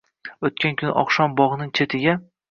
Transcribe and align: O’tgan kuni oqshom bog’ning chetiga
O’tgan 0.47 0.77
kuni 0.81 0.93
oqshom 1.01 1.35
bog’ning 1.41 1.69
chetiga 1.81 2.17